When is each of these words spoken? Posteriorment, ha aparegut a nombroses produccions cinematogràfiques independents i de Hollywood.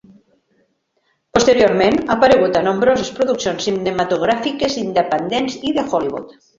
Posteriorment, 1.39 1.99
ha 2.07 2.17
aparegut 2.17 2.59
a 2.61 2.65
nombroses 2.71 3.13
produccions 3.21 3.69
cinematogràfiques 3.71 4.83
independents 4.87 5.65
i 5.73 5.81
de 5.81 5.91
Hollywood. 5.97 6.39